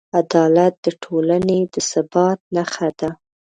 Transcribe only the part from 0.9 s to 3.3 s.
ټولنې د ثبات نښه ده.